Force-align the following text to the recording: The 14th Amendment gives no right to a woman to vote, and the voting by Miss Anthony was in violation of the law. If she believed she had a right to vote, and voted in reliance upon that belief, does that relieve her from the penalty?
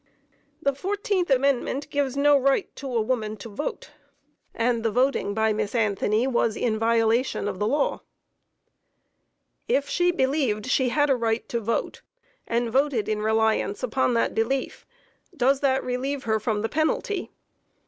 The 0.63 0.71
14th 0.73 1.29
Amendment 1.29 1.87
gives 1.91 2.17
no 2.17 2.35
right 2.35 2.75
to 2.77 2.87
a 2.87 2.99
woman 3.01 3.37
to 3.37 3.49
vote, 3.49 3.91
and 4.51 4.81
the 4.81 4.89
voting 4.89 5.35
by 5.35 5.53
Miss 5.53 5.75
Anthony 5.75 6.25
was 6.25 6.55
in 6.57 6.79
violation 6.79 7.47
of 7.47 7.59
the 7.59 7.67
law. 7.67 8.01
If 9.67 9.87
she 9.87 10.09
believed 10.11 10.65
she 10.65 10.89
had 10.89 11.11
a 11.11 11.15
right 11.15 11.47
to 11.49 11.59
vote, 11.59 12.01
and 12.47 12.71
voted 12.71 13.07
in 13.07 13.21
reliance 13.21 13.83
upon 13.83 14.15
that 14.15 14.33
belief, 14.33 14.87
does 15.37 15.59
that 15.59 15.83
relieve 15.83 16.23
her 16.23 16.39
from 16.39 16.63
the 16.63 16.69
penalty? 16.69 17.29